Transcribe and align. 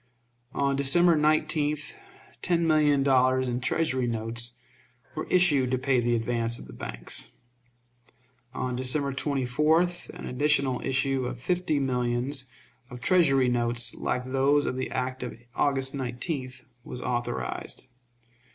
On 0.55 0.75
December 0.75 1.15
19th 1.15 1.93
ten 2.41 2.65
million 2.65 3.03
dollars 3.03 3.47
in 3.47 3.61
Treasury 3.61 4.07
notes 4.07 4.53
were 5.13 5.27
issued 5.27 5.69
to 5.69 5.77
pay 5.77 5.99
the 5.99 6.15
advance 6.15 6.57
of 6.57 6.65
the 6.65 6.73
banks. 6.73 7.29
On 8.51 8.75
December 8.75 9.11
24th 9.13 10.09
an 10.09 10.25
additional 10.25 10.81
issue 10.83 11.27
of 11.27 11.39
fifty 11.39 11.79
millions 11.79 12.45
of 12.89 12.99
Treasury 12.99 13.47
notes 13.47 13.93
like 13.93 14.25
those 14.25 14.65
of 14.65 14.75
the 14.75 14.89
act 14.89 15.21
of 15.21 15.39
August 15.53 15.93
19th 15.93 16.63
was 16.83 16.99
authorized. 17.03 17.87